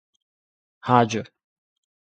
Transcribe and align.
rádio 0.83 1.29